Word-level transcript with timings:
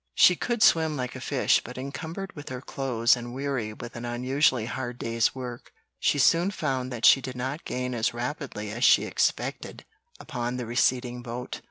She 0.15 0.35
could 0.35 0.63
swim 0.63 0.97
like 0.97 1.15
a 1.15 1.21
fish, 1.21 1.61
but 1.63 1.77
encumbered 1.77 2.35
with 2.35 2.49
her 2.49 2.59
clothes 2.59 3.15
and 3.15 3.35
weary 3.35 3.71
with 3.71 3.95
an 3.95 4.03
unusually 4.03 4.65
hard 4.65 4.97
day's 4.97 5.35
work, 5.35 5.71
she 5.99 6.17
soon 6.17 6.49
found 6.49 6.91
that 6.91 7.05
she 7.05 7.21
did 7.21 7.35
not 7.35 7.65
gain 7.65 7.93
as 7.93 8.11
rapidly 8.11 8.71
as 8.71 8.83
she 8.83 9.03
expected 9.05 9.85
upon 10.19 10.57
the 10.57 10.65
receding 10.65 11.21
boat. 11.21 11.59